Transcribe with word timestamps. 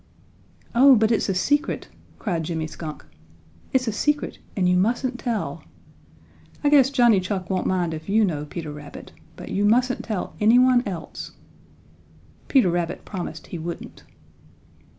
"Oh, 0.73 0.95
but 0.95 1.11
it's 1.11 1.29
a 1.29 1.35
secret!" 1.35 1.87
cried 2.17 2.43
Jimmy 2.43 2.65
Skunk. 2.65 3.05
"It's 3.71 3.87
a 3.87 3.91
secret, 3.91 4.39
and 4.55 4.67
you 4.67 4.75
mustn't 4.75 5.19
tell. 5.19 5.63
I 6.63 6.69
guess 6.69 6.89
Johnny 6.89 7.19
Chuck 7.19 7.51
won't 7.51 7.67
mind 7.67 7.93
if 7.93 8.09
you 8.09 8.25
know, 8.25 8.45
Peter 8.45 8.71
Rabbit, 8.71 9.11
but 9.35 9.49
you 9.49 9.63
mustn't 9.63 10.03
tell 10.03 10.33
any 10.41 10.57
one 10.57 10.81
else." 10.87 11.33
Peter 12.47 12.71
Rabbit 12.71 13.05
promised 13.05 13.45
he 13.45 13.59
wouldn't. 13.59 14.01